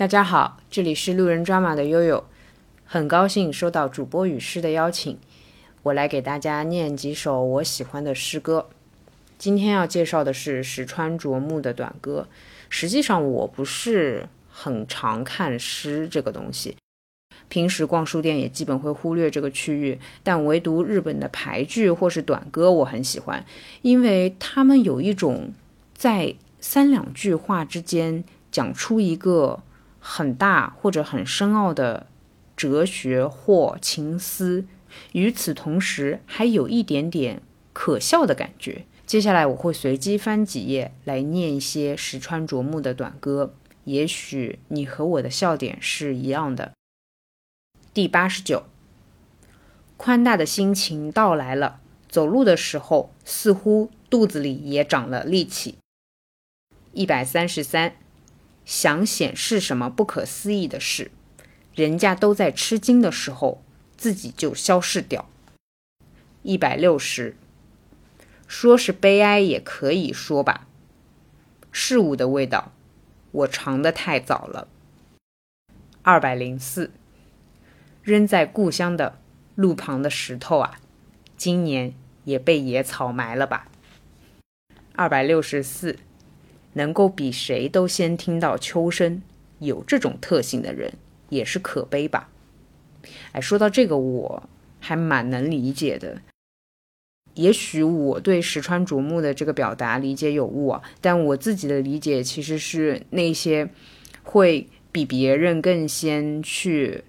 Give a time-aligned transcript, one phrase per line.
[0.00, 2.24] 大家好，这里是路人抓马的悠悠，
[2.86, 5.18] 很高兴收到主播与诗的邀请，
[5.82, 8.70] 我来给大家念几首我喜欢的诗歌。
[9.36, 12.26] 今天要介绍的是石川啄木的短歌。
[12.70, 16.78] 实际上我不是很常看诗这个东西，
[17.50, 23.44] 平时逛书店也基本会忽略这个区域，但唯独日本的牌剧或是短歌我很喜欢，
[23.82, 25.52] 因为他们有一种
[25.92, 29.62] 在三两句话之间讲出一个。
[30.00, 32.06] 很大或者很深奥的
[32.56, 34.64] 哲学或情思，
[35.12, 38.86] 与此同时还有一点点可笑的感觉。
[39.06, 46.72] 接下来我会随机翻几页来念一些石川啄木的短歌，也许你和我的笑点是一样的。
[47.92, 48.64] 第八十九，
[49.96, 55.76] 宽大的心情到来了，走路的时候似乎肚子里也长了力气。
[56.92, 57.96] 一百三十三。
[58.70, 61.10] 想显示什么不可思议的事，
[61.74, 63.64] 人家都在吃惊的时候，
[63.96, 65.28] 自己就消逝掉。
[66.44, 67.34] 一百六十，
[68.46, 70.68] 说是悲哀也可以说吧。
[71.72, 72.70] 事物的味道，
[73.32, 74.68] 我尝的太早了。
[76.02, 76.92] 二百零四，
[78.04, 79.18] 扔在故乡的
[79.56, 80.78] 路旁的石头啊，
[81.36, 83.66] 今年也被野草埋了吧。
[84.94, 85.98] 二百六十四。
[86.74, 89.22] 能够比谁都先听到秋声，
[89.58, 90.92] 有这种特性的人
[91.28, 92.28] 也是可悲吧？
[93.32, 96.20] 哎，说到这个，我还蛮能理解的。
[97.34, 103.70] 也许我对石川啄木的这个表达理解有误啊，但我自己的理解其实是那些
[104.22, 107.04] 会比别人更先去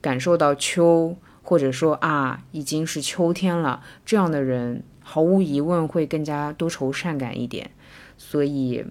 [0.00, 7.70] 感受到秋，或者说啊已经是秋天了这样的人，毫无疑问会更加多愁善感一点。
[8.18, 8.84] 所以。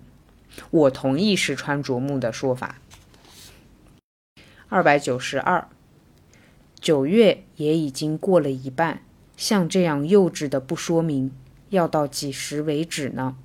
[0.71, 2.79] 我同意石川啄木的说法。
[4.69, 5.67] 二百九十二，
[6.79, 9.01] 九月也已经过了一半，
[9.37, 11.31] 像这样幼稚的不说明，
[11.69, 13.35] 要到几时为止呢？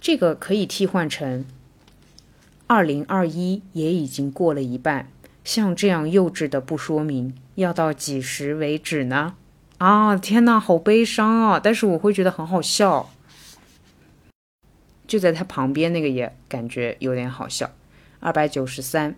[0.00, 1.44] 这个可以替换成：
[2.66, 5.08] 二零二一也已经过了一半，
[5.44, 9.36] 像这样幼稚的不说明，要到几时为止呢？
[9.78, 11.60] 啊，天哪，好悲伤啊！
[11.62, 13.10] 但是我会觉得很好笑。
[15.12, 17.70] 就在他旁边那个也感觉有点好笑。
[18.18, 19.14] 二百九十三，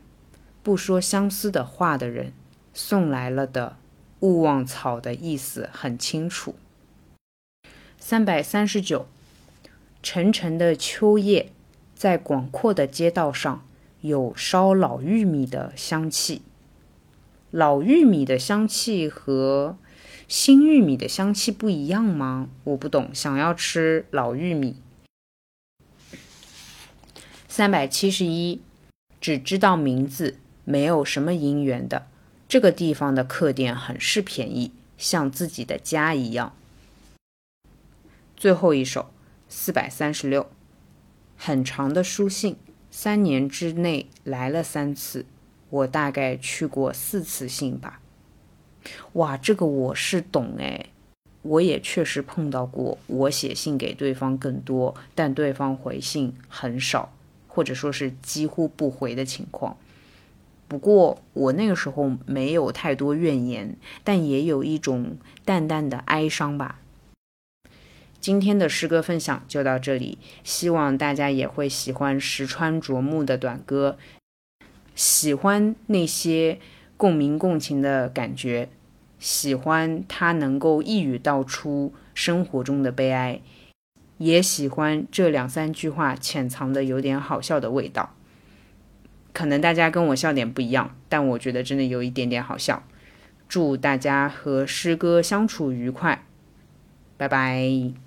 [0.60, 2.32] 不说相思的话的人
[2.72, 3.76] 送来了的
[4.18, 6.56] 勿忘草的意思很清楚。
[7.96, 9.06] 三百三十九，
[10.02, 11.52] 沉沉的秋叶，
[11.94, 13.64] 在广阔的街道上
[14.00, 16.42] 有烧老玉米的香气。
[17.52, 19.78] 老玉米的香气和
[20.26, 22.48] 新玉米的香气不一样吗？
[22.64, 24.74] 我不懂，想要吃老玉米。
[27.56, 28.60] 三百七十一，
[29.20, 32.08] 只知道名字，没有什么姻缘的。
[32.48, 36.52] 这个地方的客店很是便宜，像自己的家一样。
[38.36, 39.08] 最后一首，
[39.48, 40.50] 四百三十六，
[41.36, 42.56] 很长的书信，
[42.90, 45.24] 三年之内来了三次，
[45.70, 48.00] 我大概去过四次信吧。
[49.12, 50.86] 哇，这个我是懂哎，
[51.42, 57.12] 我也确实碰到过，我写信给对方更多，但对方回信很少。
[57.54, 59.76] 或者说是几乎不回的情况。
[60.66, 66.80] 不过我那个时候没有太多怨言，但也有一种淡淡的哀伤吧。
[68.18, 73.98] 今天的诗歌分享就到这里，希望大家也会喜欢石川啄木的短歌，
[74.94, 76.58] 喜欢那些
[76.96, 78.70] 共鸣共情的感觉，
[79.18, 83.40] 喜欢他能够一语道出生活中的悲哀。
[84.18, 88.14] 也喜欢这两三句话潜藏的有点好笑的味道，
[89.32, 92.82] 可能大家跟我笑点不一样，但我觉得真的有一点点好笑。
[93.48, 96.24] 祝大家和诗歌相处愉快，
[97.16, 98.03] 拜拜。